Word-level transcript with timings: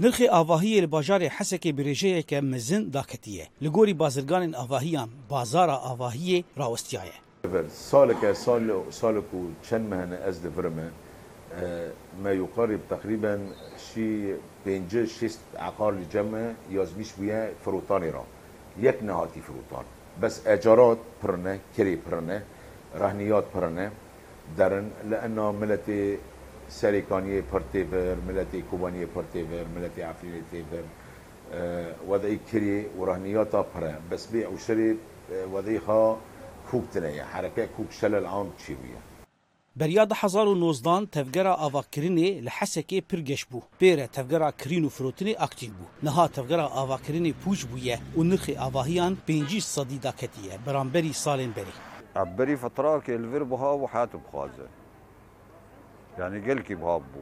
نرخی 0.00 0.28
آواهی 0.28 0.80
لباجار 0.80 1.22
حسک 1.22 1.68
برژه 1.68 2.22
که 2.22 2.40
مزن 2.40 2.88
داکتیه. 2.90 3.48
لگوری 3.62 3.94
بازرگان 3.94 4.54
آواهیان 4.54 5.08
بازار 5.28 5.70
آواهی 5.70 6.44
راوستیایه. 6.56 7.12
سال 7.68 8.14
که 8.20 8.32
سال 8.32 8.90
سال 8.90 9.20
کو 9.20 9.38
چند 9.62 9.94
مهنه 9.94 10.16
از 10.16 10.42
دفرمه 10.42 10.90
ما 12.24 12.32
يقارب 12.32 12.80
تقريبا 12.90 13.38
شي 13.78 14.34
بينجا 14.64 15.06
شيست 15.06 15.40
عقار 15.56 15.92
الجمع 15.92 16.52
يازميش 16.70 17.12
بيا 17.12 17.52
فروتاني 17.64 18.10
را 18.10 18.24
يك 18.80 19.02
نهاتي 19.02 19.40
فروتان. 19.40 19.84
بس 20.22 20.46
اجارات 20.46 20.98
پرنه 21.22 21.58
كري 21.76 21.96
پرنه 21.96 22.42
رهنيات 22.96 23.44
پرنه. 23.54 23.90
درن 24.58 24.90
لأنه 25.10 25.52
ملتي 25.52 26.18
سريكانية 26.68 27.44
پرتيفر 27.52 28.16
ملتي 28.28 28.62
كوبانية 28.70 29.08
پرتيفر 29.14 29.64
ملتي 29.76 30.02
عفرينية 30.02 30.42
تيفر 30.52 30.84
وضعي 32.08 32.38
كري 32.52 32.86
ورهنياتا 32.98 33.62
پره 33.62 34.00
بس 34.10 34.26
بيع 34.26 34.48
وشري 34.48 34.96
وضعيها 35.32 36.16
كوك 36.70 36.84
تنية 36.92 37.22
حركة 37.22 37.68
كوك 37.76 37.90
شلل 37.90 38.26
عام 38.26 38.50
تشيوية 38.58 39.14
بریا 39.76 40.04
ده 40.04 40.16
هزار 40.16 40.48
و 40.48 40.54
نوزدان 40.54 41.10
تفگرا 41.10 41.54
آواکرینی 41.54 42.40
لحسکی 42.40 43.00
پرگش 43.00 43.44
بو. 43.44 43.62
بیره 43.78 44.06
تفگرا 44.06 44.50
کرین 44.50 44.84
و 44.84 44.88
فروتنی 44.88 45.36
اکتیو 45.38 45.70
بو. 45.70 45.84
نها 46.02 46.28
تفگرا 46.28 46.66
آواکرینی 46.66 47.32
پوش 47.32 47.64
بویه. 47.64 47.98
و 48.16 48.22
نرخی 48.22 48.56
آواهیان 48.56 49.16
پینجی 49.26 49.60
صدی 49.60 49.98
داکتیه 49.98 50.58
برانبری 50.66 51.12
سالین 51.12 51.50
بری. 51.50 51.72
عبري 52.16 52.56
فترة 52.56 52.98
كالفير 52.98 53.42
بها 53.42 53.72
وحاتب 53.72 54.20
خازة 54.32 54.68
يعني 56.18 56.50
قلكي 56.50 56.74
بهابو 56.74 57.20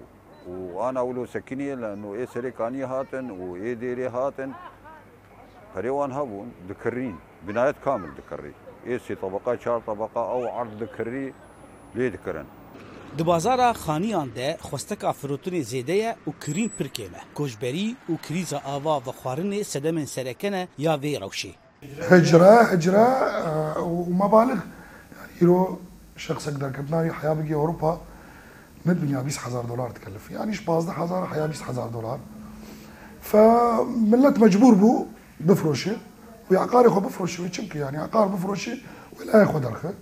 وانا 0.49 1.01
اولو 1.01 1.27
سكنية 1.27 1.75
لانه 1.75 2.15
ايه 2.15 2.27
سريكاني 2.27 2.85
هاتن 2.85 3.31
وايه 3.31 3.75
ديري 3.75 4.09
هاتن 4.09 4.53
هريوان 5.77 6.13
هابون 6.13 6.53
دكرين 6.69 7.17
بناية 7.47 7.75
كامل 7.85 8.11
دكري 8.15 8.53
ايه 8.87 8.99
سي 8.99 9.15
طبقة 9.15 9.57
شار 9.57 9.81
طبقة 9.87 10.31
او 10.31 10.49
عرض 10.49 10.79
دكري 10.79 11.33
ليه 11.95 12.09
دكرن 12.09 12.45
د 13.19 13.23
بازارا 13.23 13.73
خانیان 13.73 14.29
ده 14.37 14.57
خوستکا 14.61 15.13
فروتنی 15.13 15.63
زیده 15.63 16.15
و 16.27 16.31
کرین 16.47 16.69
پرکیمه 16.79 17.21
کوجبری 17.35 17.97
و 18.09 18.17
کریزا 18.29 18.61
آوا 18.65 19.01
و 19.07 19.13
خوارن 19.13 19.63
سدمن 19.63 20.05
سرکنه 20.07 20.69
یا 20.79 20.97
وی 20.97 21.19
روشی۔ 21.19 21.55
هجرة 22.11 22.63
هجرة 22.63 22.99
آه، 22.99 23.79
ومبالغ 23.83 24.49
يعني 24.51 25.33
يرو 25.43 25.79
شخص 26.17 26.49
اقدر 26.49 26.71
كبناوي 26.71 27.13
حياة 27.13 27.33
بقي 27.35 27.55
اوروبا 27.55 28.01
من 28.87 29.01
دنيا 29.01 29.19
20000 29.19 29.67
دولار 29.67 29.91
تكلف 29.91 30.31
يعني 30.31 30.51
إيش 30.51 30.61
بازده 30.61 30.93
حزار 30.93 31.27
حياة 31.27 31.49
20000 31.49 31.93
دولار 31.93 32.19
فملت 33.23 34.39
مجبور 34.39 34.75
بو 34.75 35.07
بفروشه. 35.41 35.97
ويعقار 36.51 36.85
ياخذ 36.85 37.01
بفروشه. 37.01 37.43
ويشمكي 37.43 37.79
يعني 37.79 37.99
عقار 37.99 38.27
بفروشه 38.27 38.79
ولا 39.21 39.41
ياخذ 39.41 39.61
درخه. 39.61 39.95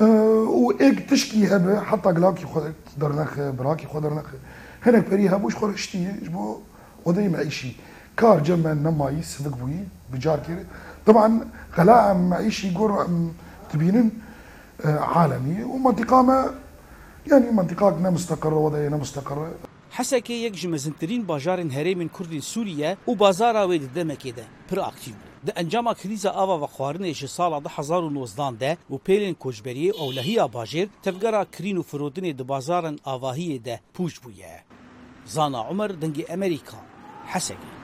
أه 0.00 0.46
وايك 0.48 1.10
تشكي 1.10 1.56
هبه 1.56 1.80
حتى 1.80 2.08
قلاك 2.08 2.40
ياخذ 2.40 2.70
درنخ 2.98 3.38
براك 3.38 3.82
ياخذ 3.82 4.00
درنخ 4.00 4.26
هناك 4.86 5.10
بري 5.10 5.28
هبوش 5.28 5.56
خور 5.56 5.74
اشتي 5.74 6.12
جبو 6.22 6.58
وضعي 7.04 7.28
معيشي 7.28 7.72
كار 8.16 8.38
جمع 8.42 8.72
نماي 8.72 9.22
سفك 9.22 9.56
بوي 9.56 9.84
بجار 10.12 10.38
كيري 10.38 10.66
طبعا 11.06 11.40
غلاء 11.78 12.14
معيشي 12.14 12.72
يقول 12.72 13.06
تبينن 13.72 14.10
أه 14.84 14.98
عالمي 14.98 15.64
ومنطقة 15.64 16.22
ما 16.22 16.50
یعنی 17.26 17.50
منطقه 17.50 18.00
نه 18.00 18.10
مستقره 18.10 18.54
و 18.54 18.70
نه 18.70 18.96
مستقره 18.96 19.50
حسکه 19.90 20.34
یک 20.34 20.60
جمزنترین 20.60 21.24
باجارن 21.24 21.70
هرمین 21.70 22.08
کوردین 22.08 22.40
سوریه 22.40 22.96
او 23.04 23.14
بازار 23.14 23.56
اوی 23.56 23.78
د 23.78 23.86
دمکې 23.94 24.32
ده 24.36 24.44
پر 24.68 24.78
اکتیو. 24.78 25.14
د 25.46 25.52
انجام 25.56 25.92
کریزه 25.92 26.30
اوا 26.30 26.56
و 26.58 26.66
خوارنې 26.66 27.16
چې 27.18 27.24
سال 27.24 27.52
2019 27.60 28.56
ده 28.56 28.78
او 28.90 28.98
پیلین 28.98 29.34
کوجبری 29.34 29.90
او 29.90 30.10
لهیا 30.12 30.46
باجر 30.46 30.86
تفګرا 31.04 31.44
کرینو 31.58 31.82
فرودنې 31.82 32.32
د 32.38 32.42
بازارن 32.42 32.96
اواهی 33.06 33.58
ده 33.58 33.80
پوج 33.94 34.18
بویه. 34.22 34.64
زانا 35.26 35.60
عمر 35.68 35.90
دنګي 36.02 36.30
امریکا. 36.30 36.78
حسکه 37.26 37.81